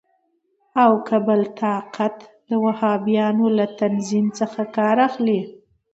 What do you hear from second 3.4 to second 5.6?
له تنظیم څخه کار اخلي.